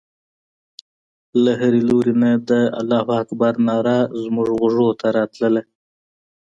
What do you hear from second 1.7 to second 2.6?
لور نه د